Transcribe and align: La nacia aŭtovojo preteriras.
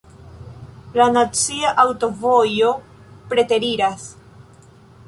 La 0.99 1.05
nacia 1.17 1.75
aŭtovojo 1.85 2.73
preteriras. 3.35 4.13